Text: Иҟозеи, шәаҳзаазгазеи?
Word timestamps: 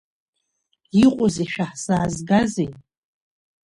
Иҟозеи, 1.03 1.47
шәаҳзаазгазеи? 1.53 2.69